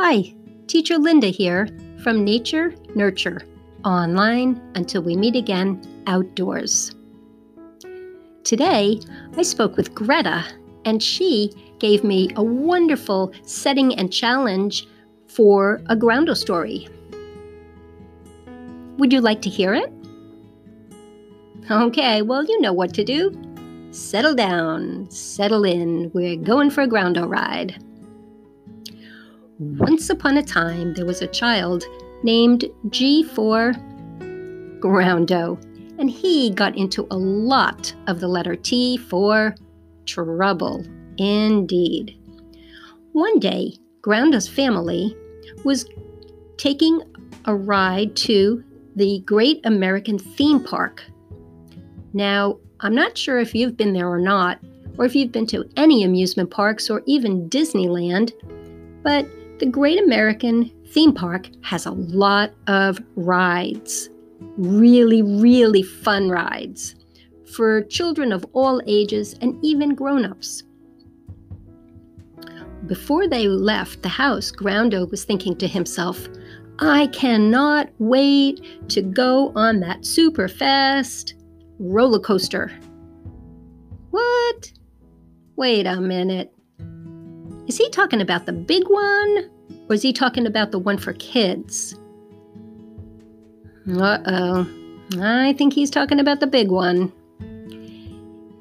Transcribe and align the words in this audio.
Hi, 0.00 0.32
Teacher 0.68 0.96
Linda 0.96 1.26
here 1.26 1.66
from 2.04 2.22
Nature 2.22 2.72
Nurture, 2.94 3.42
online 3.84 4.62
until 4.76 5.02
we 5.02 5.16
meet 5.16 5.34
again 5.34 5.82
outdoors. 6.06 6.94
Today, 8.44 9.00
I 9.36 9.42
spoke 9.42 9.76
with 9.76 9.96
Greta, 9.96 10.44
and 10.84 11.02
she 11.02 11.50
gave 11.80 12.04
me 12.04 12.30
a 12.36 12.44
wonderful 12.44 13.32
setting 13.42 13.92
and 13.98 14.12
challenge 14.12 14.86
for 15.26 15.82
a 15.86 15.96
Groundo 15.96 16.36
story. 16.36 16.86
Would 18.98 19.12
you 19.12 19.20
like 19.20 19.42
to 19.42 19.50
hear 19.50 19.74
it? 19.74 19.92
Okay, 21.68 22.22
well, 22.22 22.44
you 22.44 22.60
know 22.60 22.72
what 22.72 22.94
to 22.94 23.02
do. 23.02 23.32
Settle 23.90 24.36
down, 24.36 25.10
settle 25.10 25.64
in. 25.64 26.12
We're 26.14 26.36
going 26.36 26.70
for 26.70 26.82
a 26.82 26.88
Groundo 26.88 27.28
ride. 27.28 27.82
Once 29.60 30.08
upon 30.08 30.36
a 30.36 30.42
time, 30.42 30.94
there 30.94 31.04
was 31.04 31.20
a 31.20 31.26
child 31.26 31.84
named 32.22 32.64
G4 32.90 33.74
Groundo, 34.80 35.60
and 35.98 36.08
he 36.08 36.50
got 36.50 36.76
into 36.76 37.08
a 37.10 37.16
lot 37.16 37.92
of 38.06 38.20
the 38.20 38.28
letter 38.28 38.54
T 38.54 38.96
for 38.96 39.56
trouble. 40.06 40.84
Indeed. 41.16 42.16
One 43.12 43.40
day, 43.40 43.74
Groundo's 44.00 44.46
family 44.46 45.16
was 45.64 45.88
taking 46.56 47.02
a 47.46 47.54
ride 47.56 48.14
to 48.14 48.62
the 48.94 49.18
Great 49.26 49.60
American 49.64 50.20
Theme 50.20 50.62
Park. 50.62 51.02
Now, 52.12 52.58
I'm 52.78 52.94
not 52.94 53.18
sure 53.18 53.40
if 53.40 53.56
you've 53.56 53.76
been 53.76 53.92
there 53.92 54.08
or 54.08 54.20
not, 54.20 54.60
or 54.98 55.04
if 55.04 55.16
you've 55.16 55.32
been 55.32 55.46
to 55.46 55.68
any 55.76 56.04
amusement 56.04 56.52
parks 56.52 56.88
or 56.88 57.02
even 57.06 57.50
Disneyland, 57.50 58.30
but 59.02 59.26
the 59.58 59.66
Great 59.66 60.02
American 60.02 60.70
Theme 60.88 61.12
Park 61.12 61.48
has 61.62 61.86
a 61.86 61.90
lot 61.90 62.52
of 62.66 63.00
rides. 63.16 64.08
Really, 64.56 65.22
really 65.22 65.82
fun 65.82 66.28
rides 66.28 66.94
for 67.52 67.82
children 67.82 68.32
of 68.32 68.46
all 68.52 68.80
ages 68.86 69.34
and 69.40 69.58
even 69.64 69.94
grown 69.94 70.24
ups. 70.24 70.62
Before 72.86 73.26
they 73.26 73.48
left 73.48 74.02
the 74.02 74.08
house, 74.08 74.52
Groundo 74.52 75.10
was 75.10 75.24
thinking 75.24 75.56
to 75.56 75.66
himself, 75.66 76.28
I 76.78 77.08
cannot 77.08 77.90
wait 77.98 78.88
to 78.90 79.02
go 79.02 79.52
on 79.56 79.80
that 79.80 80.06
super 80.06 80.46
fast 80.46 81.34
roller 81.80 82.20
coaster. 82.20 82.70
What? 84.10 84.72
Wait 85.56 85.86
a 85.86 86.00
minute. 86.00 86.52
Is 87.68 87.76
he 87.76 87.88
talking 87.90 88.20
about 88.22 88.46
the 88.46 88.52
big 88.52 88.88
one? 88.88 89.50
Or 89.88 89.94
is 89.94 90.02
he 90.02 90.12
talking 90.12 90.46
about 90.46 90.70
the 90.72 90.78
one 90.78 90.98
for 90.98 91.12
kids? 91.12 91.94
Uh 93.88 94.18
oh. 94.26 94.66
I 95.20 95.52
think 95.52 95.74
he's 95.74 95.90
talking 95.90 96.18
about 96.18 96.40
the 96.40 96.46
big 96.46 96.70
one. 96.70 97.12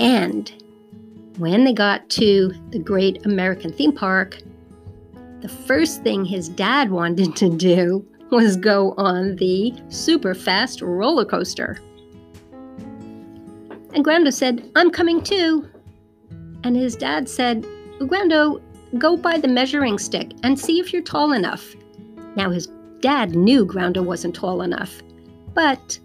And 0.00 0.52
when 1.38 1.64
they 1.64 1.72
got 1.72 2.08
to 2.10 2.52
the 2.70 2.78
Great 2.78 3.24
American 3.24 3.72
Theme 3.72 3.92
Park, 3.92 4.38
the 5.40 5.48
first 5.48 6.02
thing 6.02 6.24
his 6.24 6.48
dad 6.48 6.90
wanted 6.90 7.36
to 7.36 7.56
do 7.56 8.04
was 8.30 8.56
go 8.56 8.94
on 8.98 9.36
the 9.36 9.72
super 9.88 10.34
fast 10.34 10.82
roller 10.82 11.24
coaster. 11.24 11.78
And 13.94 14.04
Groundo 14.04 14.32
said, 14.32 14.70
I'm 14.76 14.90
coming 14.90 15.22
too. 15.22 15.68
And 16.64 16.76
his 16.76 16.94
dad 16.94 17.28
said, 17.28 17.62
Groundo, 18.00 18.60
go 18.96 19.16
by 19.16 19.38
the 19.38 19.48
measuring 19.48 19.98
stick 19.98 20.32
and 20.42 20.58
see 20.58 20.78
if 20.78 20.92
you're 20.92 21.02
tall 21.02 21.32
enough. 21.32 21.74
Now, 22.36 22.50
his 22.50 22.68
dad 23.00 23.34
knew 23.34 23.66
Groundo 23.66 24.02
wasn't 24.04 24.34
tall 24.34 24.62
enough, 24.62 25.02
but 25.54 25.98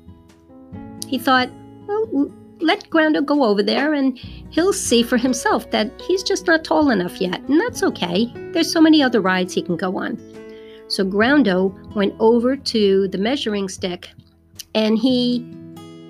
he 1.07 1.17
thought, 1.17 1.49
well, 1.87 2.31
let 2.59 2.89
Groundo 2.89 3.25
go 3.25 3.43
over 3.43 3.61
there 3.61 3.93
and 3.93 4.17
he'll 4.17 4.73
see 4.73 5.03
for 5.03 5.17
himself 5.17 5.69
that 5.71 5.91
he's 6.01 6.23
just 6.23 6.47
not 6.47 6.63
tall 6.63 6.89
enough 6.89 7.19
yet, 7.21 7.41
and 7.41 7.59
that's 7.59 7.83
okay. 7.83 8.31
There's 8.51 8.71
so 8.71 8.81
many 8.81 9.01
other 9.01 9.21
rides 9.21 9.53
he 9.53 9.61
can 9.61 9.75
go 9.75 9.97
on. 9.97 10.17
So 10.87 11.05
Groundo 11.05 11.73
went 11.95 12.15
over 12.19 12.55
to 12.55 13.07
the 13.07 13.17
measuring 13.17 13.69
stick 13.69 14.09
and 14.75 14.97
he 14.97 15.39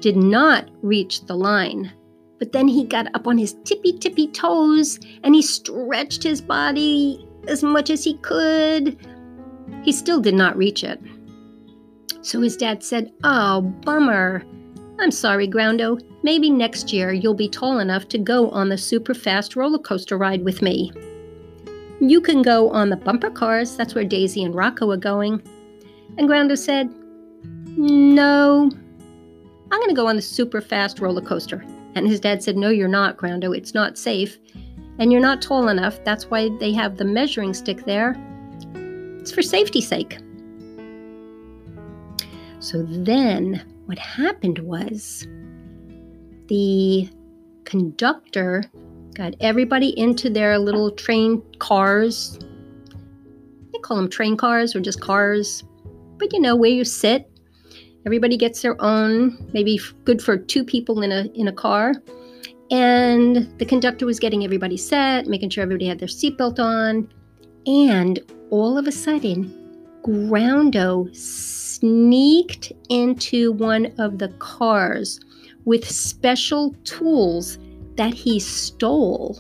did 0.02 0.18
not 0.18 0.70
reach 0.81 1.26
the 1.26 1.36
line 1.36 1.92
but 2.44 2.52
then 2.52 2.68
he 2.68 2.84
got 2.84 3.08
up 3.16 3.26
on 3.26 3.38
his 3.38 3.56
tippy 3.64 3.98
tippy 3.98 4.28
toes 4.28 5.00
and 5.24 5.34
he 5.34 5.42
stretched 5.42 6.22
his 6.24 6.42
body 6.42 7.26
as 7.48 7.64
much 7.64 7.90
as 7.90 8.04
he 8.04 8.16
could. 8.16 8.98
He 9.84 9.94
still 9.94 10.20
did 10.20 10.34
not 10.34 10.58
reach 10.58 10.84
it. 10.84 11.00
So 12.22 12.42
his 12.42 12.58
dad 12.58 12.84
said, 12.84 13.14
Oh, 13.24 13.62
bummer. 13.62 14.44
I'm 15.00 15.09
sorry, 15.12 15.48
Groundo. 15.48 16.02
Maybe 16.22 16.50
next 16.50 16.92
year 16.92 17.14
you'll 17.14 17.34
be 17.34 17.48
tall 17.48 17.80
enough 17.80 18.09
to 18.09 18.18
go 18.18 18.50
on 18.50 18.68
the 18.68 18.78
super 18.78 19.14
fast 19.14 19.56
roller 19.56 19.80
coaster 19.80 20.18
ride 20.18 20.44
with 20.44 20.62
me. 20.62 20.92
You 22.02 22.20
can 22.20 22.42
go 22.42 22.70
on 22.72 22.90
the 22.90 22.98
bumper 22.98 23.32
cars. 23.32 23.78
That's 23.78 23.96
where 23.96 24.03
Daisy 24.03 24.44
and 24.44 24.53
Rocco 24.53 24.92
are 24.92 24.98
going. 24.98 25.42
And 26.18 26.28
Groundo 26.28 26.58
said, 26.58 26.94
No, 27.78 28.70
I'm 29.72 29.80
going 29.80 29.88
to 29.88 29.96
go 29.96 30.08
on 30.08 30.18
the 30.18 30.22
super 30.22 30.59
fast 30.59 31.00
roller 31.00 31.22
coaster. 31.22 31.66
And 31.96 32.08
his 32.08 32.20
dad 32.20 32.44
said, 32.44 32.58
No, 32.58 32.70
you're 32.70 32.88
not, 32.88 33.18
Groundo. 33.18 33.56
It's 33.56 33.74
not 33.74 33.98
safe. 33.98 34.40
And 35.00 35.12
you're 35.12 35.22
not 35.22 35.42
tall 35.42 35.70
enough. 35.70 36.04
That's 36.04 36.26
why 36.26 36.50
they 36.59 36.72
have 36.74 36.98
the 36.98 37.06
measuring 37.06 37.54
stick 37.54 37.86
there. 37.86 38.16
It's 39.20 39.31
for 39.31 39.42
safety's 39.42 39.88
sake. 39.88 40.20
So 42.59 42.84
then 42.84 43.64
what 43.86 44.00
happened 44.00 44.59
was 44.59 45.28
the 46.48 47.09
conductor 47.66 48.64
got 49.16 49.34
everybody 49.40 49.98
into 50.00 50.30
their 50.30 50.58
little 50.58 50.92
train 50.92 51.42
cars. 51.59 52.40
They 53.72 53.80
call 53.80 53.98
them 53.98 54.09
train 54.09 54.38
cars 54.38 54.76
or 54.76 54.82
just 54.82 55.02
cars, 55.02 55.64
but 56.18 56.32
you 56.34 56.40
know, 56.40 56.56
where 56.56 56.70
you 56.70 56.84
sit 56.84 57.30
Everybody 58.06 58.38
gets 58.38 58.62
their 58.62 58.81
own, 58.81 59.50
maybe 59.53 59.80
good 60.03 60.22
for 60.22 60.38
two 60.38 60.64
people 60.64 61.02
in 61.02 61.12
a 61.12 61.25
in 61.34 61.47
a 61.47 61.53
car. 61.53 61.94
And 62.72 63.47
the 63.59 63.66
conductor 63.66 64.06
was 64.06 64.19
getting 64.19 64.44
everybody 64.44 64.78
set, 64.78 65.28
making 65.28 65.52
sure 65.52 65.62
everybody 65.62 65.88
had 65.88 66.00
their 66.00 66.08
seatbelt 66.08 66.59
on. 66.59 67.09
And 67.66 68.19
all 68.50 68.78
of 68.78 68.88
a 68.88 68.91
sudden, 68.91 69.53
Groundo 70.03 71.16
sneaked 71.16 72.74
into 72.90 73.52
one 73.53 73.94
of 73.97 74.18
the 74.18 74.30
cars 74.40 75.20
with 75.66 75.90
special 75.90 76.75
tools 76.84 77.58
that 77.96 78.14
he 78.14 78.40
stole. 78.40 79.40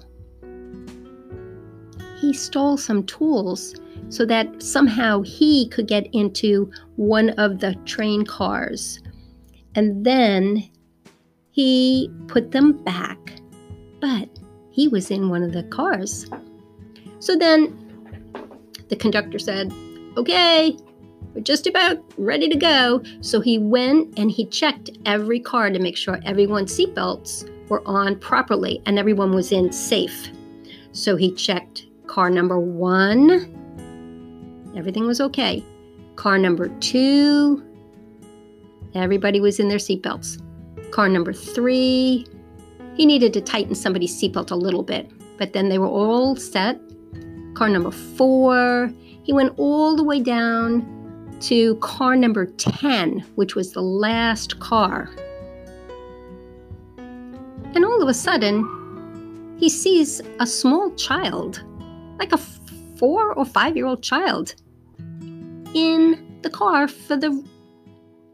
He 2.19 2.33
stole 2.33 2.77
some 2.77 3.03
tools 3.03 3.75
so 4.13 4.27
that 4.27 4.61
somehow 4.61 5.23
he 5.23 5.67
could 5.69 5.87
get 5.87 6.07
into 6.13 6.71
one 6.97 7.31
of 7.31 7.61
the 7.61 7.73
train 7.85 8.23
cars. 8.23 9.01
And 9.73 10.05
then 10.05 10.69
he 11.49 12.11
put 12.27 12.51
them 12.51 12.73
back, 12.83 13.33
but 13.99 14.29
he 14.69 14.87
was 14.87 15.09
in 15.09 15.29
one 15.29 15.41
of 15.41 15.51
the 15.51 15.63
cars. 15.63 16.27
So 17.17 17.35
then 17.35 17.75
the 18.89 18.95
conductor 18.95 19.39
said, 19.39 19.73
Okay, 20.15 20.77
we're 21.33 21.41
just 21.41 21.65
about 21.65 21.97
ready 22.15 22.47
to 22.49 22.55
go. 22.55 23.01
So 23.21 23.41
he 23.41 23.57
went 23.57 24.19
and 24.19 24.29
he 24.29 24.45
checked 24.45 24.91
every 25.07 25.39
car 25.39 25.71
to 25.71 25.79
make 25.79 25.97
sure 25.97 26.19
everyone's 26.23 26.77
seatbelts 26.77 27.49
were 27.67 27.81
on 27.87 28.19
properly 28.19 28.79
and 28.85 28.99
everyone 28.99 29.33
was 29.33 29.51
in 29.51 29.73
safe. 29.73 30.29
So 30.91 31.15
he 31.15 31.33
checked 31.33 31.87
car 32.05 32.29
number 32.29 32.59
one, 32.59 33.62
Everything 34.75 35.05
was 35.05 35.21
okay. 35.21 35.63
Car 36.15 36.37
number 36.37 36.67
two, 36.79 37.63
everybody 38.95 39.39
was 39.39 39.59
in 39.59 39.67
their 39.67 39.77
seatbelts. 39.77 40.41
Car 40.91 41.09
number 41.09 41.33
three, 41.33 42.25
he 42.95 43.05
needed 43.05 43.33
to 43.33 43.41
tighten 43.41 43.75
somebody's 43.75 44.19
seatbelt 44.19 44.51
a 44.51 44.55
little 44.55 44.83
bit, 44.83 45.11
but 45.37 45.53
then 45.53 45.69
they 45.69 45.79
were 45.79 45.87
all 45.87 46.35
set. 46.35 46.79
Car 47.55 47.69
number 47.69 47.91
four, 47.91 48.91
he 49.23 49.33
went 49.33 49.53
all 49.57 49.95
the 49.95 50.03
way 50.03 50.19
down 50.19 51.37
to 51.41 51.75
car 51.75 52.15
number 52.15 52.45
10, 52.45 53.19
which 53.35 53.55
was 53.55 53.73
the 53.73 53.81
last 53.81 54.59
car. 54.59 55.09
And 57.75 57.83
all 57.83 58.01
of 58.01 58.07
a 58.07 58.13
sudden, 58.13 59.57
he 59.59 59.69
sees 59.69 60.21
a 60.39 60.47
small 60.47 60.91
child, 60.95 61.63
like 62.19 62.31
a 62.31 62.37
four 62.97 63.33
or 63.33 63.45
five 63.45 63.75
year 63.75 63.85
old 63.85 64.03
child, 64.03 64.55
in 65.73 66.39
the 66.41 66.49
car 66.49 66.87
for 66.87 67.15
the 67.15 67.43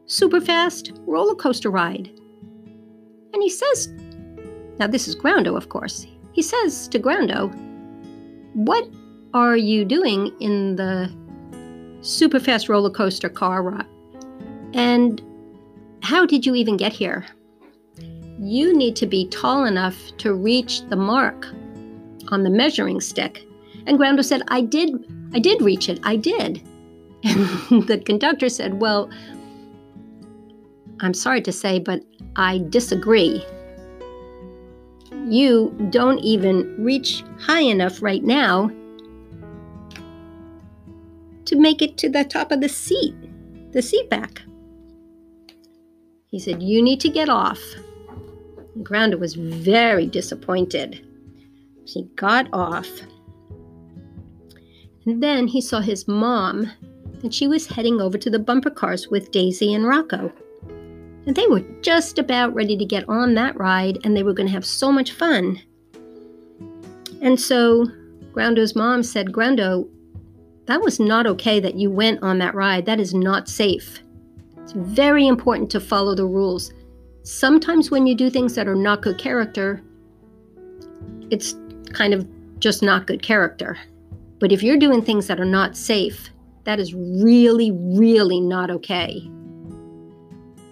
super 0.05 0.41
fast 0.41 0.91
roller 1.05 1.35
coaster 1.35 1.69
ride. 1.69 2.09
And 3.33 3.43
he 3.43 3.49
says, 3.49 3.87
now 4.79 4.87
this 4.87 5.07
is 5.07 5.15
Groundo, 5.15 5.55
of 5.55 5.69
course. 5.69 6.05
He 6.31 6.41
says 6.41 6.87
to 6.89 6.99
Groundo, 6.99 7.53
What 8.53 8.87
are 9.33 9.57
you 9.57 9.85
doing 9.85 10.31
in 10.39 10.75
the 10.75 11.13
super 12.01 12.39
fast 12.39 12.69
roller 12.69 12.89
coaster 12.89 13.29
car 13.29 13.63
ride. 13.63 13.85
And 14.73 15.21
how 16.01 16.25
did 16.25 16.45
you 16.45 16.55
even 16.55 16.77
get 16.77 16.93
here? 16.93 17.25
You 18.39 18.75
need 18.75 18.95
to 18.97 19.05
be 19.05 19.27
tall 19.27 19.65
enough 19.65 19.97
to 20.17 20.33
reach 20.33 20.87
the 20.87 20.95
mark 20.95 21.47
on 22.29 22.43
the 22.43 22.49
measuring 22.49 23.01
stick. 23.01 23.43
And 23.85 23.99
Groundo 23.99 24.23
said, 24.23 24.43
I 24.47 24.61
did, 24.61 24.91
I 25.33 25.39
did 25.39 25.61
reach 25.61 25.89
it. 25.89 25.99
I 26.03 26.15
did. 26.15 26.61
And 27.23 27.87
the 27.87 28.01
conductor 28.05 28.49
said, 28.49 28.79
Well, 28.79 29.09
I'm 31.01 31.13
sorry 31.13 31.41
to 31.41 31.51
say, 31.51 31.79
but 31.79 32.03
I 32.35 32.59
disagree. 32.69 33.45
You 35.27 35.75
don't 35.89 36.19
even 36.19 36.83
reach 36.83 37.23
high 37.39 37.61
enough 37.61 38.01
right 38.01 38.23
now 38.23 38.71
to 41.45 41.55
make 41.55 41.81
it 41.81 41.97
to 41.97 42.09
the 42.09 42.23
top 42.23 42.51
of 42.51 42.61
the 42.61 42.69
seat, 42.69 43.15
the 43.71 43.81
seat 43.81 44.09
back. 44.09 44.41
He 46.27 46.39
said, 46.39 46.61
You 46.61 46.81
need 46.81 46.99
to 47.01 47.09
get 47.09 47.27
off. 47.27 47.59
And 48.75 48.85
Groundo 48.85 49.17
was 49.17 49.33
very 49.33 50.05
disappointed. 50.05 51.05
He 51.85 52.03
got 52.15 52.47
off. 52.53 52.87
And 55.05 55.23
then 55.23 55.47
he 55.47 55.59
saw 55.59 55.81
his 55.81 56.07
mom, 56.07 56.71
and 57.23 57.33
she 57.33 57.47
was 57.47 57.67
heading 57.67 58.01
over 58.01 58.17
to 58.17 58.29
the 58.29 58.39
bumper 58.39 58.69
cars 58.69 59.07
with 59.09 59.31
Daisy 59.31 59.73
and 59.73 59.85
Rocco. 59.85 60.31
And 61.25 61.35
they 61.35 61.47
were 61.47 61.63
just 61.81 62.17
about 62.17 62.53
ready 62.53 62.77
to 62.77 62.85
get 62.85 63.07
on 63.07 63.33
that 63.35 63.57
ride, 63.57 63.99
and 64.03 64.15
they 64.15 64.23
were 64.23 64.33
going 64.33 64.47
to 64.47 64.53
have 64.53 64.65
so 64.65 64.91
much 64.91 65.11
fun. 65.11 65.61
And 67.21 67.39
so 67.39 67.87
Groundo's 68.31 68.75
mom 68.75 69.03
said, 69.03 69.33
Groundo, 69.33 69.89
that 70.65 70.81
was 70.81 70.99
not 70.99 71.27
okay 71.27 71.59
that 71.59 71.75
you 71.75 71.89
went 71.91 72.23
on 72.23 72.37
that 72.39 72.55
ride. 72.55 72.85
That 72.85 72.99
is 72.99 73.13
not 73.13 73.49
safe. 73.49 73.99
It's 74.57 74.71
very 74.71 75.27
important 75.27 75.69
to 75.71 75.79
follow 75.79 76.15
the 76.15 76.25
rules. 76.25 76.71
Sometimes 77.23 77.91
when 77.91 78.07
you 78.07 78.15
do 78.15 78.29
things 78.29 78.55
that 78.55 78.67
are 78.67 78.75
not 78.75 79.01
good 79.01 79.17
character, 79.17 79.83
it's 81.29 81.55
kind 81.91 82.13
of 82.13 82.27
just 82.59 82.81
not 82.81 83.07
good 83.07 83.21
character. 83.21 83.77
But 84.39 84.51
if 84.51 84.63
you're 84.63 84.77
doing 84.77 85.01
things 85.01 85.27
that 85.27 85.39
are 85.39 85.45
not 85.45 85.75
safe, 85.75 86.29
that 86.69 86.79
is 86.79 86.93
really, 86.93 87.71
really 87.71 88.39
not 88.39 88.69
okay. 88.69 89.27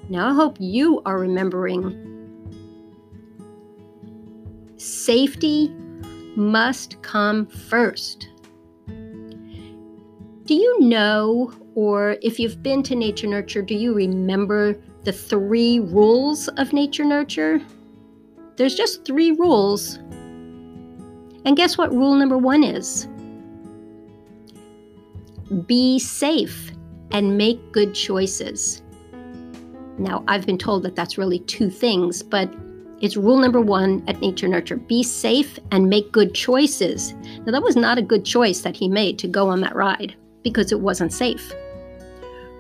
Now, 0.10 0.30
I 0.30 0.34
hope 0.36 0.58
you 0.60 1.02
are 1.08 1.18
remembering 1.18 2.04
safety 4.78 5.74
must 6.36 7.02
come 7.02 7.48
first. 7.48 8.30
Do 8.86 10.54
you 10.54 10.80
know, 10.82 11.52
or 11.74 12.18
if 12.22 12.40
you've 12.40 12.62
been 12.62 12.84
to 12.84 12.96
Nature 12.96 13.26
Nurture, 13.26 13.64
do 13.64 13.74
you 13.74 13.96
remember 13.96 14.80
the 15.04 15.12
three 15.12 15.80
rules 15.80 16.48
of 16.48 16.74
Nature 16.74 17.06
Nurture? 17.06 17.60
There's 18.56 18.76
just 18.76 19.04
three 19.04 19.32
rules. 19.32 19.96
And 21.44 21.58
guess 21.58 21.76
what 21.76 21.92
rule 21.92 22.14
number 22.14 22.38
one 22.38 22.64
is? 22.64 23.08
Be 25.66 26.00
safe 26.00 26.72
and 27.12 27.38
make 27.38 27.72
good 27.72 27.94
choices. 27.94 28.82
Now, 29.98 30.24
I've 30.28 30.46
been 30.46 30.58
told 30.58 30.84
that 30.84 30.96
that's 30.96 31.18
really 31.18 31.40
two 31.40 31.70
things, 31.70 32.22
but 32.22 32.54
it's 33.00 33.16
rule 33.16 33.38
number 33.38 33.62
one 33.62 34.04
at 34.08 34.20
Nature 34.20 34.48
Nurture 34.48 34.78
be 34.78 35.04
safe 35.04 35.60
and 35.72 35.90
make 35.90 36.12
good 36.12 36.34
choices. 36.34 37.14
Now, 37.46 37.52
that 37.52 37.64
was 37.64 37.76
not 37.76 37.98
a 37.98 38.02
good 38.02 38.26
choice 38.26 38.62
that 38.62 38.76
he 38.76 38.88
made 38.88 39.20
to 39.20 39.28
go 39.28 39.50
on 39.50 39.62
that 39.62 39.76
ride 39.76 40.16
because 40.44 40.72
it 40.72 40.80
wasn't 40.80 41.14
safe. 41.14 41.54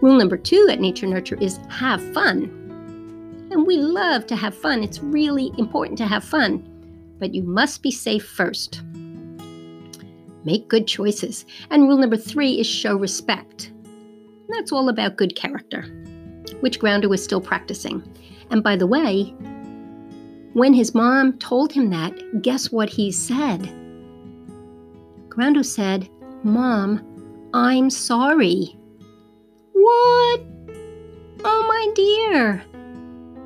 Rule 0.01 0.17
number 0.17 0.37
two 0.37 0.67
at 0.71 0.79
Nature 0.79 1.07
Nurture 1.07 1.37
is 1.41 1.59
have 1.69 2.01
fun. 2.13 2.43
And 3.51 3.65
we 3.65 3.77
love 3.77 4.27
to 4.27 4.35
have 4.35 4.55
fun, 4.55 4.83
it's 4.83 5.01
really 5.01 5.51
important 5.57 5.97
to 5.99 6.05
have 6.05 6.23
fun, 6.23 6.63
but 7.19 7.33
you 7.33 7.43
must 7.43 7.81
be 7.81 7.91
safe 7.91 8.27
first. 8.27 8.83
Make 10.47 10.69
good 10.69 10.87
choices. 10.87 11.45
And 11.69 11.83
rule 11.83 11.97
number 11.97 12.17
three 12.17 12.59
is 12.59 12.65
show 12.65 12.95
respect. 12.95 13.69
That's 14.47 14.71
all 14.71 14.87
about 14.87 15.17
good 15.17 15.35
character 15.35 15.85
which 16.61 16.79
Groundo 16.79 17.07
was 17.09 17.23
still 17.23 17.41
practicing. 17.41 18.03
And 18.49 18.63
by 18.63 18.75
the 18.75 18.87
way, 18.87 19.33
when 20.53 20.73
his 20.73 20.95
mom 20.95 21.37
told 21.37 21.71
him 21.71 21.89
that, 21.91 22.41
guess 22.41 22.71
what 22.71 22.89
he 22.89 23.11
said? 23.11 23.61
Groundo 25.29 25.63
said, 25.63 26.09
Mom, 26.43 27.03
I'm 27.53 27.89
sorry. 27.89 28.75
What? 29.73 30.41
Oh, 31.43 31.65
my 31.67 31.91
dear. 31.95 32.63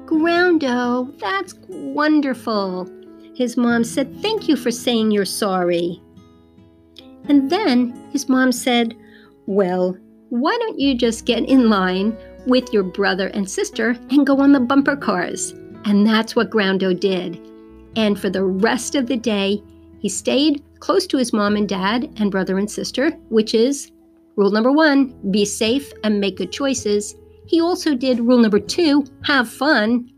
Groundo, 0.06 1.18
that's 1.20 1.54
wonderful. 1.68 2.90
His 3.36 3.58
mom 3.58 3.84
said, 3.84 4.16
Thank 4.22 4.48
you 4.48 4.56
for 4.56 4.72
saying 4.72 5.12
you're 5.12 5.26
sorry. 5.26 6.02
And 7.32 7.50
then 7.50 7.94
his 8.12 8.28
mom 8.28 8.52
said, 8.52 8.94
Well, 9.46 9.98
why 10.32 10.58
don't 10.60 10.78
you 10.78 10.94
just 10.94 11.26
get 11.26 11.48
in 11.48 11.70
line 11.70 12.14
with 12.46 12.74
your 12.74 12.84
brother 12.84 13.28
and 13.28 13.50
sister 13.50 13.96
and 14.10 14.28
go 14.28 14.42
on 14.42 14.52
the 14.52 14.60
bumper 14.60 14.98
cars. 14.98 15.52
And 15.86 16.06
that's 16.06 16.36
what 16.36 16.50
Groundo 16.50 16.94
did. 16.94 17.40
And 17.96 18.20
for 18.20 18.30
the 18.30 18.44
rest 18.44 18.96
of 18.96 19.08
the 19.08 19.16
day, 19.16 19.64
he 20.02 20.10
stayed 20.10 20.62
close 20.82 21.08
to 21.08 21.18
his 21.18 21.32
mom 21.32 21.56
and 21.56 21.70
dad 21.70 22.12
and 22.18 22.32
brother 22.32 22.58
and 22.58 22.70
sister, 22.70 23.12
which 23.30 23.54
is 23.54 23.94
rule 24.36 24.52
number 24.52 24.74
one 24.74 25.16
be 25.32 25.46
safe 25.46 25.94
and 26.04 26.20
make 26.20 26.36
good 26.36 26.52
choices. 26.52 27.16
He 27.48 27.62
also 27.62 27.96
did 27.96 28.20
rule 28.20 28.40
number 28.40 28.60
two 28.60 29.06
have 29.24 29.48
fun. 29.48 30.12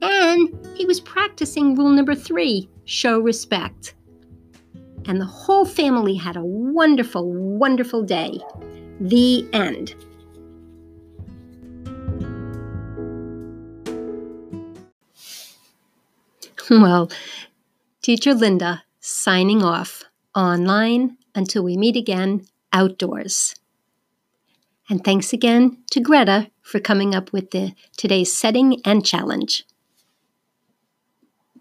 And 0.00 0.48
he 0.76 0.86
was 0.86 1.00
practicing 1.00 1.74
rule 1.74 1.90
number 1.90 2.14
three 2.14 2.70
show 2.84 3.18
respect. 3.18 3.96
And 5.06 5.20
the 5.20 5.26
whole 5.26 5.64
family 5.64 6.14
had 6.14 6.36
a 6.36 6.44
wonderful, 6.44 7.32
wonderful 7.32 8.02
day. 8.02 8.40
The 9.00 9.48
end. 9.52 9.94
Well, 16.70 17.10
Teacher 18.00 18.34
Linda 18.34 18.84
signing 19.00 19.62
off 19.62 20.04
online 20.34 21.18
until 21.34 21.62
we 21.64 21.76
meet 21.76 21.96
again 21.96 22.46
outdoors. 22.72 23.54
And 24.88 25.04
thanks 25.04 25.32
again 25.32 25.78
to 25.90 26.00
Greta 26.00 26.50
for 26.62 26.80
coming 26.80 27.14
up 27.14 27.32
with 27.32 27.50
the 27.50 27.74
today's 27.96 28.32
setting 28.32 28.80
and 28.84 29.04
challenge. 29.04 29.64